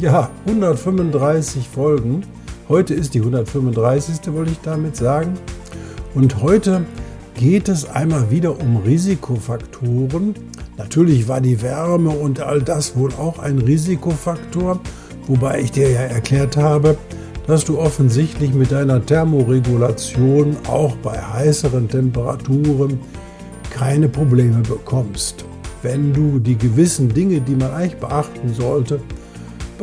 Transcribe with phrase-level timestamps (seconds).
[0.00, 2.22] Ja, 135 Folgen.
[2.68, 4.32] Heute ist die 135.
[4.34, 5.34] wollte ich damit sagen.
[6.14, 6.84] Und heute
[7.36, 10.34] geht es einmal wieder um Risikofaktoren.
[10.76, 14.80] Natürlich war die Wärme und all das wohl auch ein Risikofaktor,
[15.28, 16.98] wobei ich dir ja erklärt habe,
[17.46, 22.98] dass du offensichtlich mit deiner Thermoregulation auch bei heißeren Temperaturen
[23.70, 25.44] keine Probleme bekommst.
[25.82, 29.00] Wenn du die gewissen Dinge, die man eigentlich beachten sollte,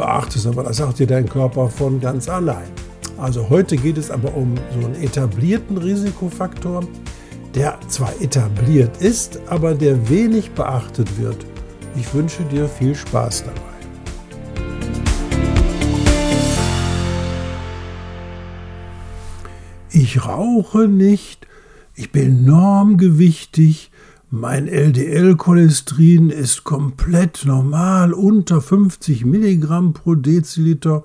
[0.02, 2.72] beachtest, aber das sagt dir dein Körper von ganz allein.
[3.18, 6.84] Also heute geht es aber um so einen etablierten Risikofaktor,
[7.54, 11.46] der zwar etabliert ist, aber der wenig beachtet wird.
[11.96, 13.62] Ich wünsche dir viel Spaß dabei.
[19.92, 21.46] Ich rauche nicht,
[21.94, 23.91] ich bin normgewichtig,
[24.34, 31.04] mein LDL-Cholesterin ist komplett normal unter 50 Milligramm pro Deziliter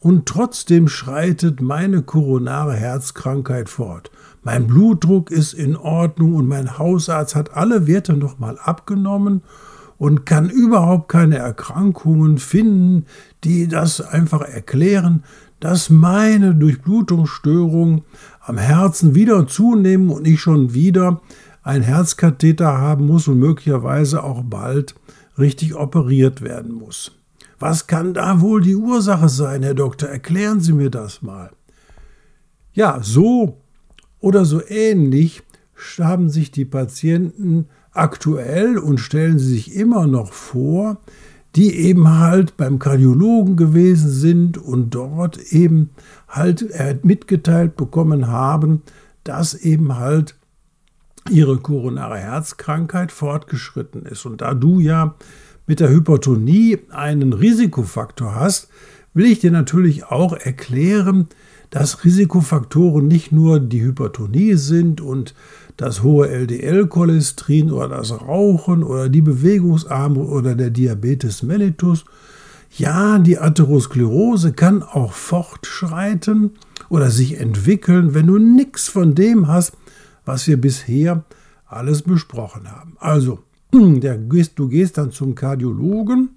[0.00, 4.10] und trotzdem schreitet meine koronare Herzkrankheit fort.
[4.42, 9.42] Mein Blutdruck ist in Ordnung und mein Hausarzt hat alle Werte nochmal abgenommen
[9.98, 13.04] und kann überhaupt keine Erkrankungen finden,
[13.44, 15.22] die das einfach erklären,
[15.60, 18.04] dass meine Durchblutungsstörungen
[18.40, 21.20] am Herzen wieder zunehmen und ich schon wieder
[21.68, 24.94] ein Herzkatheter haben muss und möglicherweise auch bald
[25.38, 27.12] richtig operiert werden muss.
[27.58, 30.08] Was kann da wohl die Ursache sein, Herr Doktor?
[30.08, 31.50] Erklären Sie mir das mal.
[32.72, 33.58] Ja, so
[34.18, 35.42] oder so ähnlich
[35.98, 41.02] haben sich die Patienten aktuell und stellen sie sich immer noch vor,
[41.54, 45.90] die eben halt beim Kardiologen gewesen sind und dort eben
[46.28, 46.64] halt
[47.04, 48.82] mitgeteilt bekommen haben,
[49.22, 50.34] dass eben halt
[51.30, 54.26] ihre koronare Herzkrankheit fortgeschritten ist.
[54.26, 55.14] Und da du ja
[55.66, 58.68] mit der Hypertonie einen Risikofaktor hast,
[59.14, 61.28] will ich dir natürlich auch erklären,
[61.70, 65.34] dass Risikofaktoren nicht nur die Hypertonie sind und
[65.76, 72.04] das hohe LDL-Cholesterin oder das Rauchen oder die Bewegungsarmut oder der Diabetes mellitus.
[72.76, 76.52] Ja, die Atherosklerose kann auch fortschreiten
[76.88, 79.72] oder sich entwickeln, wenn du nichts von dem hast,
[80.28, 81.24] was wir bisher
[81.66, 82.96] alles besprochen haben.
[83.00, 83.40] Also,
[83.72, 86.30] der, du gehst dann zum Kardiologen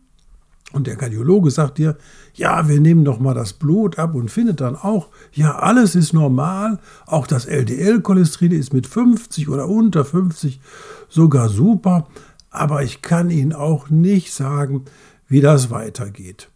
[0.72, 1.98] und der Kardiologe sagt dir,
[2.34, 6.14] ja, wir nehmen doch mal das Blut ab und findet dann auch, ja, alles ist
[6.14, 10.62] normal, auch das LDL-Cholesterin ist mit 50 oder unter 50
[11.10, 12.08] sogar super,
[12.50, 14.86] aber ich kann Ihnen auch nicht sagen,
[15.28, 16.50] wie das weitergeht.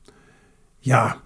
[0.82, 1.18] Ja,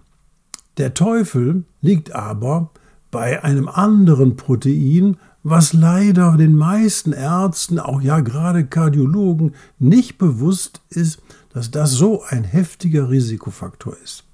[0.78, 2.72] der Teufel liegt aber
[3.12, 10.82] bei einem anderen Protein, was leider den meisten Ärzten, auch ja gerade Kardiologen, nicht bewusst
[10.90, 11.22] ist,
[11.54, 14.26] dass das so ein heftiger Risikofaktor ist.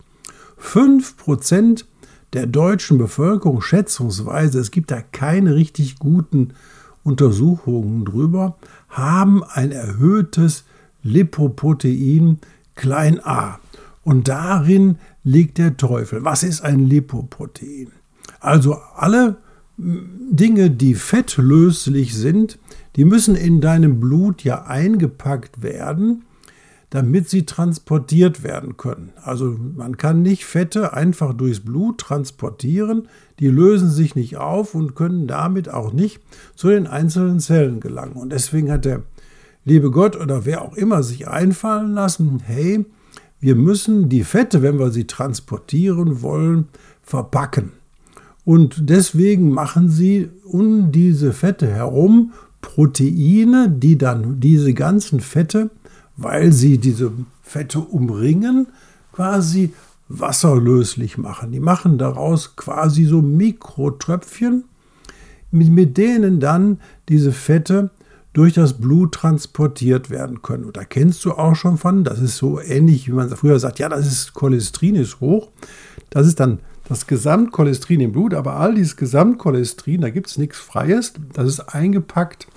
[0.61, 1.85] 5%
[2.33, 6.53] der deutschen Bevölkerung schätzungsweise, es gibt da keine richtig guten
[7.03, 8.57] Untersuchungen drüber,
[8.89, 10.65] haben ein erhöhtes
[11.03, 12.39] Lipoprotein
[12.73, 13.59] klein a.
[14.03, 16.25] Und darin liegt der Teufel.
[16.25, 17.91] Was ist ein Lipoprotein?
[18.45, 19.37] Also alle
[19.77, 22.59] Dinge, die fettlöslich sind,
[22.95, 26.25] die müssen in deinem Blut ja eingepackt werden,
[26.91, 29.11] damit sie transportiert werden können.
[29.21, 33.07] Also man kann nicht Fette einfach durchs Blut transportieren,
[33.39, 36.21] die lösen sich nicht auf und können damit auch nicht
[36.55, 38.13] zu den einzelnen Zellen gelangen.
[38.13, 39.01] Und deswegen hat der
[39.65, 42.85] liebe Gott oder wer auch immer sich einfallen lassen, hey,
[43.39, 46.69] wir müssen die Fette, wenn wir sie transportieren wollen,
[47.01, 47.73] verpacken.
[48.45, 52.31] Und deswegen machen sie um diese Fette herum
[52.61, 55.71] Proteine, die dann diese ganzen Fette,
[56.15, 57.11] weil sie diese
[57.41, 58.67] Fette umringen,
[59.11, 59.73] quasi
[60.07, 61.51] wasserlöslich machen.
[61.51, 64.65] Die machen daraus quasi so Mikrotröpfchen,
[65.51, 67.89] mit denen dann diese Fette
[68.33, 70.65] durch das Blut transportiert werden können.
[70.65, 73.79] Und da kennst du auch schon von, das ist so ähnlich, wie man früher sagt,
[73.79, 75.49] ja, das ist Cholesterin ist hoch.
[76.09, 80.57] Das ist dann das Gesamtcholesterin im Blut, aber all dieses Gesamtcholesterin, da gibt es nichts
[80.57, 82.47] Freies, das ist eingepackt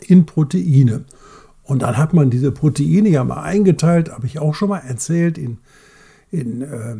[0.00, 1.04] in Proteine.
[1.64, 5.36] Und dann hat man diese Proteine ja mal eingeteilt, habe ich auch schon mal erzählt,
[5.38, 5.58] in,
[6.30, 6.96] in äh,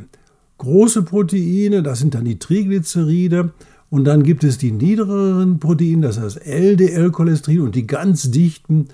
[0.59, 3.53] große Proteine, das sind dann die Triglyceride.
[3.91, 8.89] Und dann gibt es die niedrigeren Proteine, das heißt LDL-Cholesterin und die ganz dichten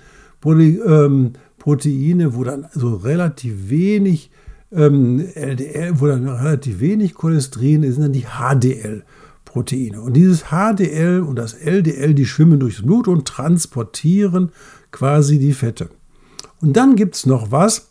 [0.45, 4.29] ähm, Proteine, wo dann so relativ wenig
[4.75, 10.01] ähm, LDL, wo dann relativ wenig Cholesterin ist, sind dann die HDL-Proteine.
[10.01, 14.51] Und dieses HDL und das LDL, die schwimmen durchs Blut und transportieren
[14.91, 15.89] quasi die Fette.
[16.61, 17.89] Und dann gibt es noch was,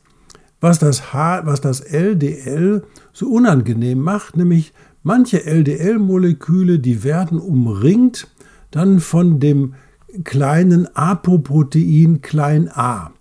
[0.61, 4.73] was das, H, was das LDL so unangenehm macht, nämlich
[5.03, 8.29] manche LDL-Moleküle, die werden umringt
[8.71, 9.75] dann von dem
[10.25, 13.13] kleinen Apoprotein klein a.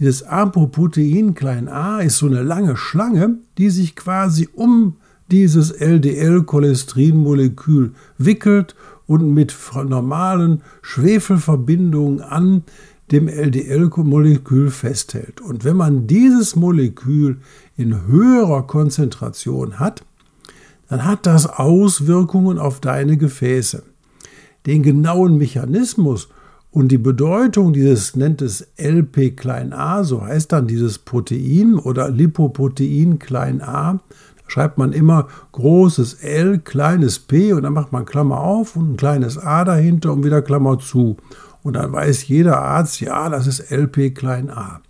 [0.00, 4.96] Dieses Apoprotein klein a ist so eine lange Schlange, die sich quasi um
[5.30, 8.74] dieses LDL-Cholesterinmolekül wickelt
[9.06, 12.62] und mit normalen Schwefelverbindungen an
[13.12, 15.42] dem LDL-Molekül festhält.
[15.42, 17.36] Und wenn man dieses Molekül
[17.76, 20.02] in höherer Konzentration hat,
[20.88, 23.82] dann hat das Auswirkungen auf deine Gefäße.
[24.64, 26.30] Den genauen Mechanismus
[26.72, 32.10] und die Bedeutung dieses nennt es LP klein a, so heißt dann dieses Protein oder
[32.10, 38.04] Lipoprotein klein a, da schreibt man immer großes L, kleines p und dann macht man
[38.04, 41.16] Klammer auf und ein kleines a dahinter und wieder Klammer zu.
[41.62, 44.80] Und dann weiß jeder Arzt, ja, das ist LP klein a.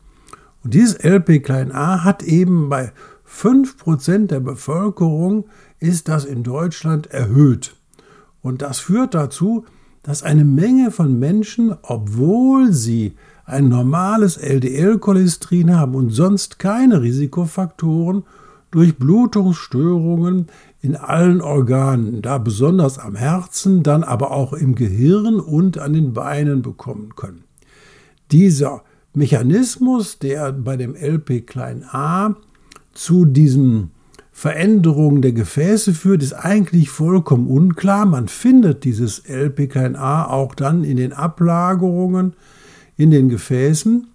[0.63, 2.93] Und dieses LP klein a hat eben bei
[3.27, 5.47] 5% der Bevölkerung
[5.79, 7.75] ist das in Deutschland erhöht.
[8.43, 9.80] Und das führt dazu, dass
[10.23, 13.15] eine Menge von Menschen, obwohl sie
[13.45, 18.25] ein normales LDL-Cholesterin haben und sonst keine Risikofaktoren,
[18.71, 20.47] durch Blutungsstörungen
[20.81, 26.13] in allen Organen, da besonders am Herzen, dann aber auch im Gehirn und an den
[26.13, 27.45] Beinen bekommen können.
[28.31, 28.83] Dieser
[29.13, 31.45] Mechanismus, der bei dem LP
[31.91, 32.35] a
[32.93, 33.91] zu diesen
[34.41, 38.07] Veränderungen der Gefäße führt, ist eigentlich vollkommen unklar.
[38.07, 42.33] Man findet dieses LP a auch dann in den Ablagerungen
[42.97, 44.07] in den Gefäßen.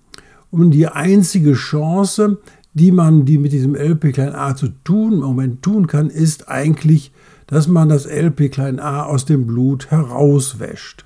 [0.49, 2.39] Und die einzige Chance,
[2.73, 7.11] die man, die mit diesem LP a zu tun, im Moment tun kann, ist eigentlich,
[7.45, 11.05] dass man das LP a aus dem Blut herauswäscht.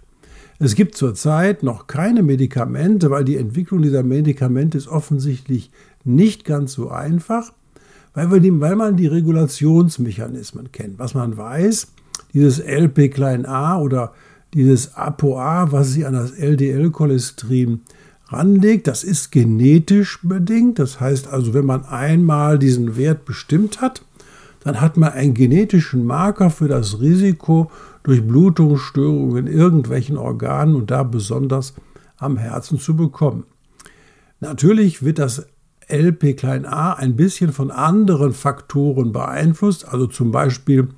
[0.59, 5.71] Es gibt zurzeit noch keine Medikamente, weil die Entwicklung dieser Medikamente ist offensichtlich
[6.05, 7.51] nicht ganz so einfach,
[8.19, 10.99] weil, wir die, weil man die Regulationsmechanismen kennt.
[10.99, 11.87] Was man weiß,
[12.33, 13.17] dieses LP
[13.47, 14.13] a oder
[14.53, 17.81] dieses ApoA, was sich an das LDL-Cholesterin
[18.27, 18.87] ranlegt.
[18.87, 20.79] Das ist genetisch bedingt.
[20.79, 24.03] Das heißt also, wenn man einmal diesen Wert bestimmt hat,
[24.65, 27.71] dann hat man einen genetischen Marker für das Risiko
[28.03, 31.73] durch Blutungsstörungen in irgendwelchen Organen und da besonders
[32.17, 33.45] am Herzen zu bekommen.
[34.41, 35.47] Natürlich wird das
[35.91, 40.89] LP a ein bisschen von anderen Faktoren beeinflusst, also zum Beispiel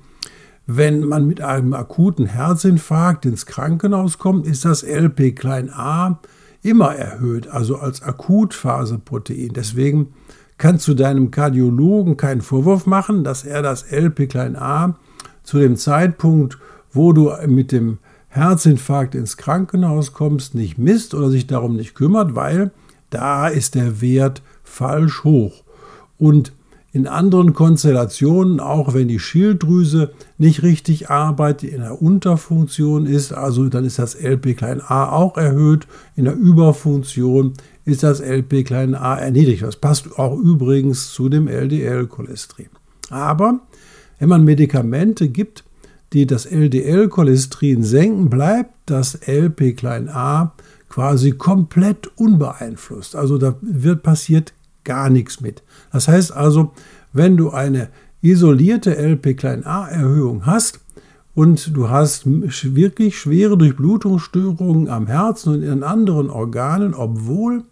[0.66, 6.18] wenn man mit einem akuten Herzinfarkt ins Krankenhaus kommt, ist das LP a
[6.62, 9.50] immer erhöht, also als Akutphaseprotein.
[9.54, 10.14] Deswegen
[10.58, 14.94] kannst du deinem Kardiologen keinen Vorwurf machen, dass er das LP a
[15.42, 16.58] zu dem Zeitpunkt,
[16.92, 17.98] wo du mit dem
[18.28, 22.70] Herzinfarkt ins Krankenhaus kommst, nicht misst oder sich darum nicht kümmert, weil
[23.10, 24.40] da ist der Wert
[24.72, 25.62] falsch hoch.
[26.18, 26.52] Und
[26.92, 33.68] in anderen Konstellationen, auch wenn die Schilddrüse nicht richtig arbeitet, in der Unterfunktion ist, also
[33.68, 35.86] dann ist das LP a auch erhöht,
[36.16, 39.62] in der Überfunktion ist das LP a erniedrigt.
[39.62, 42.68] Das passt auch übrigens zu dem LDL-Cholesterin.
[43.10, 43.60] Aber
[44.18, 45.64] wenn man Medikamente gibt,
[46.12, 50.52] die das LDL-Cholesterin senken, bleibt das LP a
[50.90, 53.16] quasi komplett unbeeinflusst.
[53.16, 54.52] Also da wird passiert
[54.84, 55.62] gar nichts mit.
[55.92, 56.72] Das heißt also,
[57.12, 57.88] wenn du eine
[58.22, 60.80] isolierte LP-a-Erhöhung hast
[61.34, 67.64] und du hast wirklich schwere Durchblutungsstörungen am Herzen und in anderen Organen, obwohl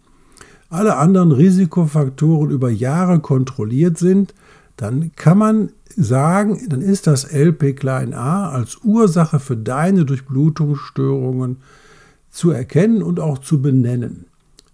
[0.69, 4.33] alle anderen Risikofaktoren über Jahre kontrolliert sind,
[4.77, 11.57] dann kann man sagen, dann ist das LP-a als Ursache für deine Durchblutungsstörungen
[12.29, 14.25] zu erkennen und auch zu benennen.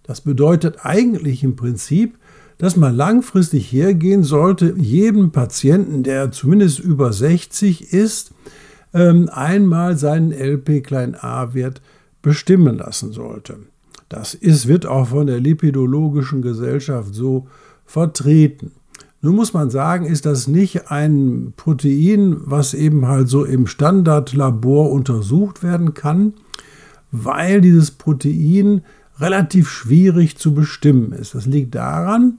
[0.04, 2.16] Das bedeutet eigentlich im Prinzip,
[2.58, 8.32] dass man langfristig hergehen sollte, jedem Patienten, der zumindest über 60 ist,
[8.92, 11.80] ähm, einmal seinen LP-a-Wert
[12.20, 13.58] bestimmen lassen sollte.
[14.08, 17.46] Das ist, wird auch von der Lipidologischen Gesellschaft so
[17.84, 18.72] vertreten.
[19.20, 24.90] Nun muss man sagen, ist das nicht ein Protein, was eben halt so im Standardlabor
[24.90, 26.34] untersucht werden kann,
[27.10, 28.82] weil dieses Protein
[29.18, 31.34] relativ schwierig zu bestimmen ist.
[31.34, 32.38] Das liegt daran,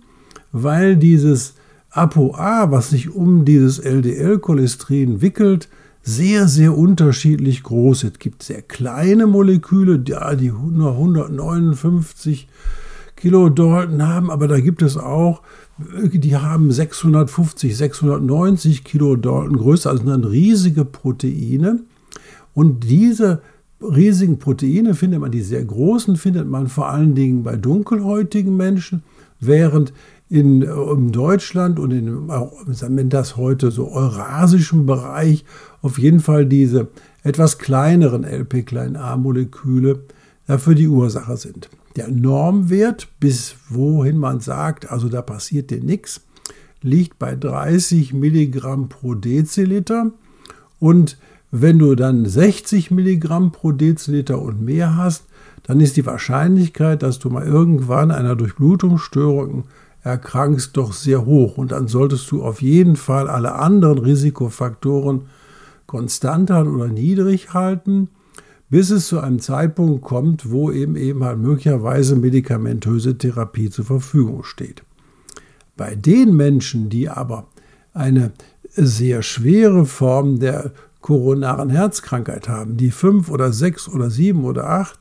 [0.52, 1.56] weil dieses
[1.92, 5.70] ApoA, was sich um dieses LDL-Cholesterin wickelt,
[6.02, 8.04] sehr, sehr unterschiedlich groß.
[8.04, 10.14] Es gibt sehr kleine Moleküle, die
[10.52, 12.48] nur 159
[13.16, 15.42] Kilodalton haben, aber da gibt es auch,
[15.78, 21.80] die haben 650, 690 Kilodalton Größe, also dann riesige Proteine.
[22.54, 23.42] Und diese
[23.82, 29.04] riesigen Proteine findet man, die sehr großen findet man vor allen Dingen bei dunkelhäutigen Menschen,
[29.40, 29.94] während
[30.30, 32.30] in, in Deutschland und in
[32.74, 35.44] sagen das heute so eurasischen Bereich
[35.82, 36.88] auf jeden Fall diese
[37.24, 40.04] etwas kleineren LP-A-Moleküle
[40.46, 41.70] dafür die Ursache sind.
[41.96, 46.22] Der Normwert, bis wohin man sagt, also da passiert dir nichts,
[46.82, 50.12] liegt bei 30 Milligramm pro Deziliter
[50.80, 51.18] und
[51.52, 55.26] wenn du dann 60 Milligramm pro Deziliter und mehr hast,
[55.64, 59.66] dann ist die Wahrscheinlichkeit, dass du mal irgendwann einer Durchblutungsstörung
[60.04, 61.58] erkrankst, doch sehr hoch.
[61.58, 65.24] Und dann solltest du auf jeden Fall alle anderen Risikofaktoren
[65.86, 68.10] konstant halten oder niedrig halten,
[68.70, 74.44] bis es zu einem Zeitpunkt kommt, wo eben eben halt möglicherweise medikamentöse Therapie zur Verfügung
[74.44, 74.84] steht.
[75.76, 77.48] Bei den Menschen, die aber
[77.94, 78.32] eine
[78.70, 85.00] sehr schwere Form der koronaren Herzkrankheit haben, die fünf oder sechs oder sieben oder acht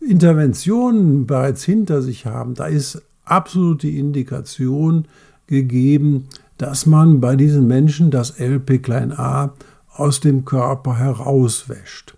[0.00, 5.06] Interventionen bereits hinter sich haben, da ist absolute Indikation
[5.46, 6.28] gegeben,
[6.58, 9.52] dass man bei diesen Menschen das LP-a
[9.92, 12.16] aus dem Körper herauswäscht.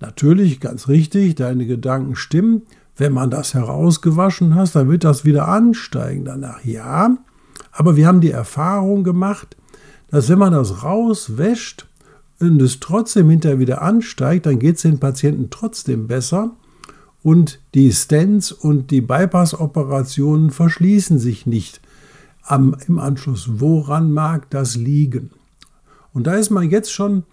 [0.00, 2.62] Natürlich, ganz richtig, deine Gedanken stimmen.
[2.96, 6.64] Wenn man das herausgewaschen hat, dann wird das wieder ansteigen danach.
[6.64, 7.16] Ja,
[7.70, 9.56] aber wir haben die Erfahrung gemacht,
[10.10, 11.86] dass wenn man das rauswäscht,
[12.42, 16.50] und es trotzdem hinterher wieder ansteigt, dann geht es den Patienten trotzdem besser
[17.22, 21.80] und die Stents und die Bypass-Operationen verschließen sich nicht
[22.42, 23.60] am, im Anschluss.
[23.60, 25.30] Woran mag das liegen?
[26.12, 27.24] Und da ist man jetzt schon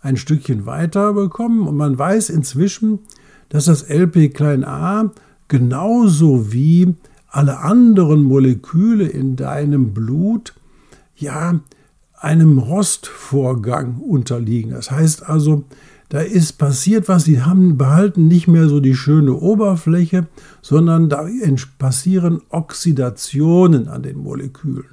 [0.00, 3.00] ein Stückchen weiter bekommen und man weiß inzwischen,
[3.48, 5.10] dass das LP-a
[5.48, 6.94] genauso wie
[7.28, 10.54] alle anderen Moleküle in deinem Blut
[11.16, 11.60] ja
[12.14, 14.72] einem Rostvorgang unterliegen.
[14.72, 15.64] Das heißt also,
[16.08, 20.26] da ist passiert was, sie haben behalten nicht mehr so die schöne Oberfläche,
[20.62, 21.26] sondern da
[21.78, 24.86] passieren Oxidationen an den Molekülen.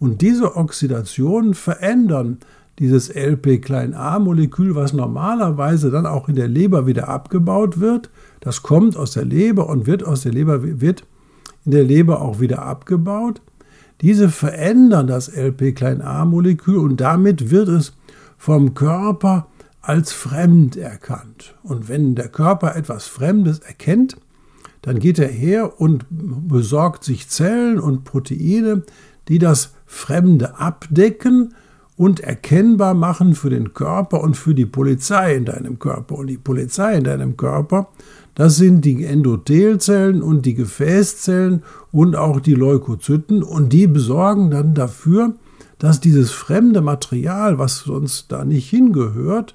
[0.00, 2.38] Und diese Oxidationen verändern
[2.78, 8.10] dieses LP-a-Molekül, was normalerweise dann auch in der Leber wieder abgebaut wird.
[8.40, 11.04] Das kommt aus der Leber und wird aus der Leber wird
[11.64, 13.40] in der Leber auch wieder abgebaut.
[14.00, 17.94] Diese verändern das LP-a-Molekül und damit wird es
[18.36, 19.48] vom Körper
[19.88, 21.54] als fremd erkannt.
[21.62, 24.18] Und wenn der Körper etwas Fremdes erkennt,
[24.82, 28.82] dann geht er her und besorgt sich Zellen und Proteine,
[29.28, 31.54] die das Fremde abdecken
[31.96, 36.16] und erkennbar machen für den Körper und für die Polizei in deinem Körper.
[36.16, 37.88] Und die Polizei in deinem Körper,
[38.34, 44.74] das sind die Endothelzellen und die Gefäßzellen und auch die Leukozyten und die besorgen dann
[44.74, 45.32] dafür,
[45.78, 49.54] dass dieses fremde Material, was sonst da nicht hingehört,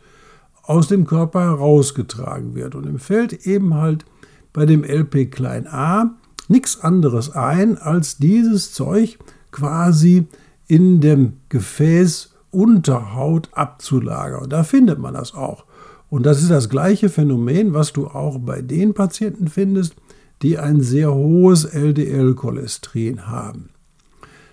[0.63, 2.75] aus dem Körper herausgetragen wird.
[2.75, 4.05] Und im fällt eben halt
[4.51, 6.15] bei dem LP klein a
[6.47, 9.17] nichts anderes ein, als dieses Zeug
[9.51, 10.27] quasi
[10.67, 14.43] in dem Gefäß Unterhaut abzulagern.
[14.43, 15.65] Und da findet man das auch.
[16.09, 19.95] Und das ist das gleiche Phänomen, was du auch bei den Patienten findest,
[20.43, 23.69] die ein sehr hohes LDL-Cholesterin haben.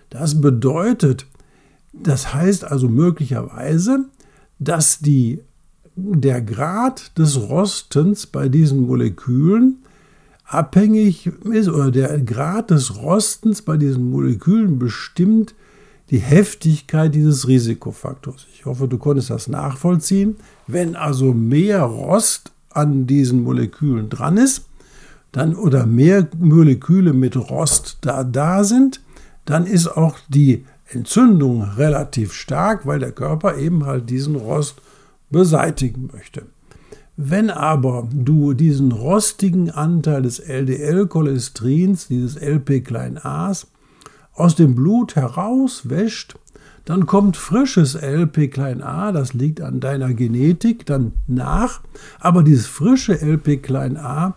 [0.09, 1.27] Das bedeutet,
[1.93, 4.07] das heißt also möglicherweise,
[4.59, 5.43] dass die,
[5.97, 9.79] der Grad des Rostens bei diesen Molekülen
[10.45, 15.55] abhängig ist oder der Grad des Rostens bei diesen Molekülen bestimmt
[16.11, 18.47] die Heftigkeit dieses Risikofaktors.
[18.53, 20.37] Ich hoffe, du konntest das nachvollziehen.
[20.67, 24.67] Wenn also mehr Rost an diesen Molekülen dran ist,
[25.31, 29.01] dann oder mehr Moleküle mit Rost da, da sind,
[29.45, 34.83] dann ist auch die Entzündung relativ stark, weil der Körper eben halt diesen Rost
[35.31, 36.47] beseitigen möchte.
[37.17, 43.67] Wenn aber du diesen rostigen Anteil des LDL-Cholesterins, dieses LP-A's,
[44.33, 46.37] aus dem Blut herauswäscht,
[46.87, 51.83] dann kommt frisches LP-A, das liegt an deiner Genetik, dann nach.
[52.21, 54.37] Aber dieses frische LP-A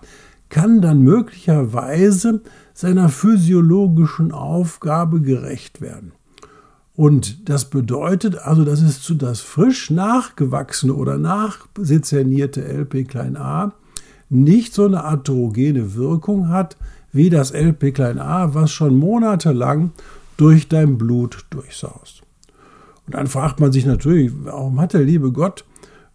[0.50, 2.42] kann dann möglicherweise
[2.74, 6.12] seiner physiologischen Aufgabe gerecht werden.
[6.96, 13.74] Und das bedeutet also, dass es zu das frisch nachgewachsene oder nachsezernierte LP-A
[14.30, 16.78] nicht so eine atherogene Wirkung hat
[17.12, 19.92] wie das LP-A, was schon monatelang
[20.38, 22.24] durch dein Blut durchsaust.
[23.06, 25.66] Und dann fragt man sich natürlich, warum hat der liebe Gott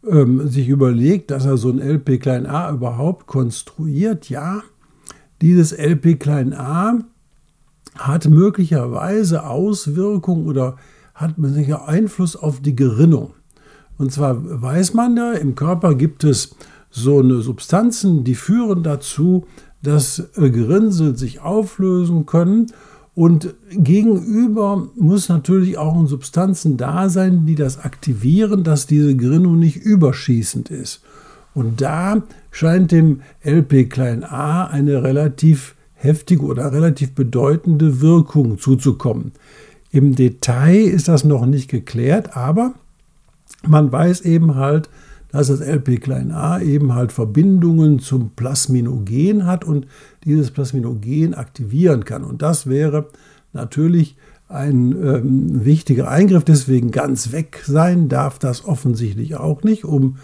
[0.09, 4.29] ähm, sich überlegt, dass er so ein LP klein a überhaupt konstruiert?
[4.29, 4.63] Ja,
[5.41, 6.99] dieses LP klein a
[7.99, 10.77] hat möglicherweise Auswirkungen oder
[11.15, 11.37] hat
[11.87, 13.35] Einfluss auf die Gerinnung.
[13.99, 16.55] Und zwar weiß man ja, im Körper gibt es
[16.91, 19.47] so eine Substanzen, die führen dazu,
[19.83, 22.67] dass äh, Gerinnsel sich auflösen können.
[23.15, 29.77] Und gegenüber muss natürlich auch Substanzen da sein, die das aktivieren, dass diese Gerinnung nicht
[29.77, 31.03] überschießend ist.
[31.53, 39.33] Und da scheint dem LP klein a eine relativ heftige oder relativ bedeutende Wirkung zuzukommen.
[39.91, 42.75] Im Detail ist das noch nicht geklärt, aber
[43.67, 44.89] man weiß eben halt,
[45.31, 49.87] dass das LP-a eben halt Verbindungen zum Plasminogen hat und
[50.25, 52.25] dieses Plasminogen aktivieren kann.
[52.25, 53.09] Und das wäre
[53.53, 54.17] natürlich
[54.49, 56.45] ein ähm, wichtiger Eingriff.
[56.45, 60.17] Deswegen ganz weg sein darf das offensichtlich auch nicht, um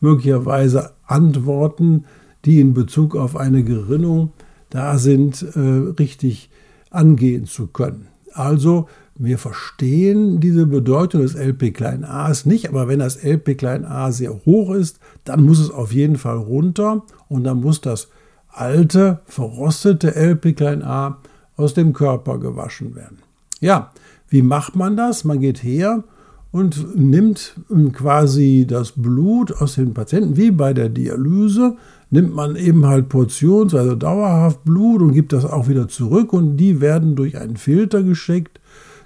[0.00, 2.04] möglicherweise Antworten,
[2.44, 4.32] die in Bezug auf eine Gerinnung
[4.70, 5.60] da sind, äh,
[5.98, 6.50] richtig
[6.90, 8.08] angehen zu können.
[8.32, 15.00] Also wir verstehen diese Bedeutung des LP-A's nicht, aber wenn das LP-A sehr hoch ist,
[15.24, 18.08] dann muss es auf jeden Fall runter und dann muss das
[18.48, 21.18] alte, verrostete LP-A
[21.56, 23.18] aus dem Körper gewaschen werden.
[23.60, 23.90] Ja,
[24.28, 25.24] wie macht man das?
[25.24, 26.04] Man geht her
[26.52, 27.54] und nimmt
[27.92, 31.76] quasi das Blut aus den Patienten, wie bei der Dialyse,
[32.10, 36.56] nimmt man eben halt portions-, also dauerhaft Blut und gibt das auch wieder zurück und
[36.56, 38.60] die werden durch einen Filter geschickt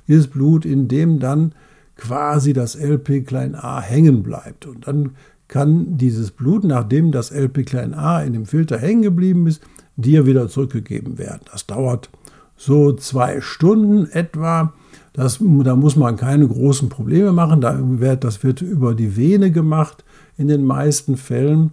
[0.09, 1.53] dieses Blut, in dem dann
[1.97, 4.67] quasi das LP a hängen bleibt.
[4.67, 5.11] Und dann
[5.49, 9.63] kann dieses Blut, nachdem das LP a in dem Filter hängen geblieben ist,
[9.97, 11.43] dir wieder zurückgegeben werden.
[11.51, 12.11] Das dauert
[12.57, 14.73] so zwei Stunden etwa.
[15.13, 17.61] Das, da muss man keine großen Probleme machen.
[17.61, 20.05] das wird über die Vene gemacht
[20.39, 21.73] in den meisten Fällen,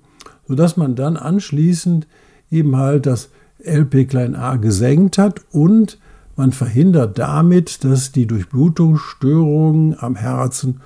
[0.50, 2.08] sodass man dann anschließend
[2.52, 3.30] eben halt das
[3.64, 6.00] LP a gesenkt hat und
[6.36, 10.82] man verhindert damit, dass die Durchblutungsstörungen am Herzen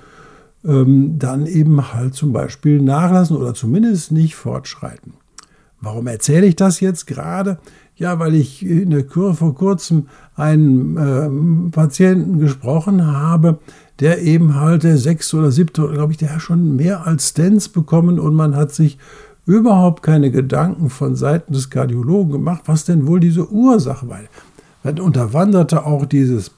[0.64, 5.14] ähm, dann eben halt zum Beispiel nachlassen oder zumindest nicht fortschreiten.
[5.80, 7.58] Warum erzähle ich das jetzt gerade?
[7.96, 13.60] Ja, weil ich in der Kur vor kurzem einen ähm, Patienten gesprochen habe,
[14.00, 17.68] der eben halt der sechste oder siebte, glaube ich, der hat schon mehr als Stents
[17.68, 18.98] bekommen und man hat sich
[19.46, 24.20] überhaupt keine Gedanken von Seiten des Kardiologen gemacht, was denn wohl diese Ursache war.
[24.82, 26.50] Dann unterwanderte auch dieses,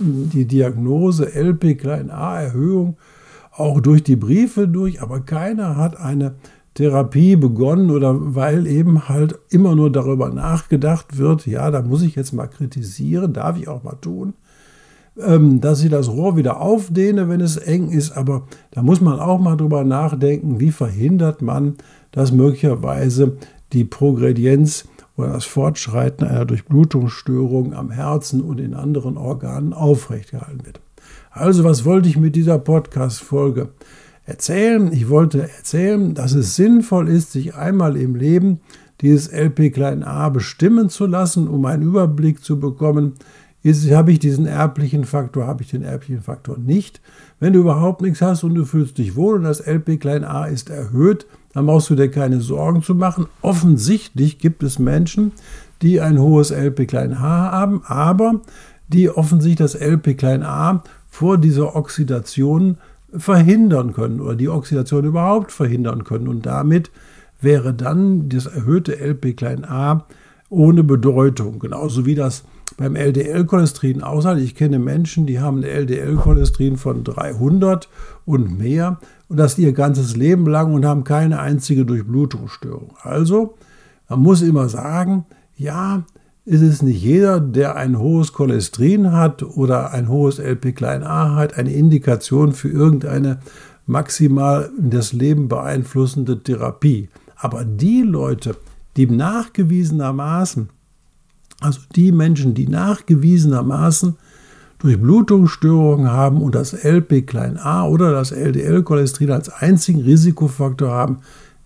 [0.00, 2.96] die Diagnose LP-A-Erhöhung
[3.52, 6.34] auch durch die Briefe durch, aber keiner hat eine
[6.74, 12.16] Therapie begonnen oder weil eben halt immer nur darüber nachgedacht wird, ja, da muss ich
[12.16, 14.34] jetzt mal kritisieren, darf ich auch mal tun,
[15.16, 19.40] dass ich das Rohr wieder aufdehne, wenn es eng ist, aber da muss man auch
[19.40, 21.76] mal drüber nachdenken, wie verhindert man,
[22.12, 23.38] dass möglicherweise
[23.72, 30.80] die Progredienz oder das Fortschreiten einer Durchblutungsstörung am Herzen und in anderen Organen aufrechtgehalten wird.
[31.30, 33.70] Also, was wollte ich mit dieser Podcast-Folge
[34.26, 34.92] erzählen?
[34.92, 38.60] Ich wollte erzählen, dass es sinnvoll ist, sich einmal im Leben
[39.00, 43.14] dieses LP-a bestimmen zu lassen, um einen Überblick zu bekommen,
[43.66, 47.00] ist, habe ich diesen erblichen Faktor, habe ich den erblichen Faktor nicht.
[47.40, 51.26] Wenn du überhaupt nichts hast und du fühlst dich wohl und das LP-a ist erhöht,
[51.52, 53.26] dann brauchst du dir keine Sorgen zu machen.
[53.42, 55.32] Offensichtlich gibt es Menschen,
[55.82, 58.40] die ein hohes LP-H haben, aber
[58.88, 62.78] die offensichtlich das LP-A vor dieser Oxidation
[63.16, 66.28] verhindern können oder die Oxidation überhaupt verhindern können.
[66.28, 66.90] Und damit
[67.40, 70.06] wäre dann das erhöhte LP-A
[70.50, 71.58] ohne Bedeutung.
[71.58, 72.44] Genauso wie das
[72.76, 74.36] beim LDL-Cholesterin aussah.
[74.36, 77.88] Ich kenne Menschen, die haben ein LDL-Cholesterin von 300
[78.24, 82.94] und mehr und das ihr ganzes Leben lang und haben keine einzige Durchblutungsstörung.
[83.02, 83.54] Also,
[84.08, 86.04] man muss immer sagen, ja,
[86.44, 91.72] ist es nicht jeder, der ein hohes Cholesterin hat oder ein hohes LP-A hat, eine
[91.72, 93.38] Indikation für irgendeine
[93.86, 97.08] maximal das Leben beeinflussende Therapie.
[97.34, 98.56] Aber die Leute,
[98.96, 100.68] die nachgewiesenermaßen,
[101.60, 104.16] also die Menschen, die nachgewiesenermaßen
[104.78, 111.18] Durchblutungsstörungen haben und das LP-a oder das LDL-Cholesterin als einzigen Risikofaktor haben,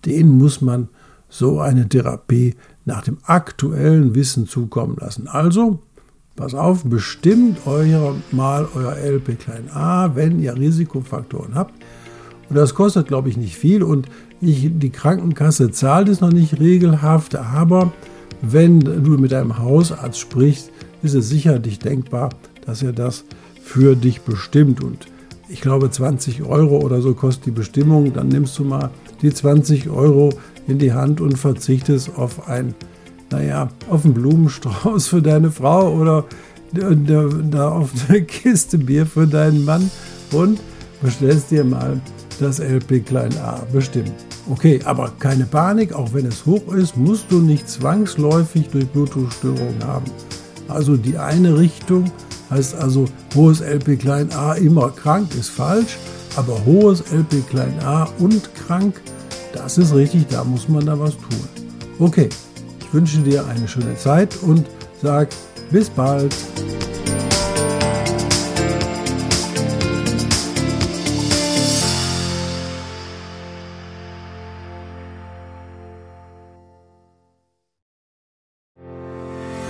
[0.04, 0.88] denen muss man
[1.28, 5.28] so eine Therapie nach dem aktuellen Wissen zukommen lassen.
[5.28, 5.80] Also,
[6.36, 11.74] pass auf, bestimmt euer, mal euer LP-a, wenn ihr Risikofaktoren habt.
[12.48, 14.08] Und das kostet, glaube ich, nicht viel und
[14.40, 17.92] ich, die Krankenkasse zahlt es noch nicht regelhaft, aber
[18.42, 20.70] wenn du mit deinem Hausarzt sprichst,
[21.02, 22.30] ist es sicherlich denkbar,
[22.64, 23.24] dass er das
[23.62, 24.82] für dich bestimmt.
[24.82, 25.06] Und
[25.48, 28.12] ich glaube, 20 Euro oder so kostet die Bestimmung.
[28.12, 28.90] Dann nimmst du mal
[29.22, 30.30] die 20 Euro
[30.66, 32.74] in die Hand und verzichtest auf ein,
[33.30, 36.24] naja, auf einen Blumenstrauß für deine Frau oder
[36.72, 39.90] da auf eine Kiste Bier für deinen Mann
[40.32, 40.60] und
[41.02, 42.00] bestellst dir mal
[42.40, 44.12] das LP klein a bestimmen.
[44.50, 49.84] Okay, aber keine Panik, auch wenn es hoch ist, musst du nicht zwangsläufig durch Blutdruckstörungen
[49.84, 50.06] haben.
[50.68, 52.10] Also die eine Richtung
[52.50, 55.98] heißt also hohes LP klein a immer krank ist falsch,
[56.36, 59.00] aber hohes LP klein a und krank,
[59.52, 61.48] das ist richtig, da muss man da was tun.
[61.98, 62.28] Okay,
[62.80, 64.66] ich wünsche dir eine schöne Zeit und
[65.02, 65.28] sag
[65.70, 66.34] bis bald.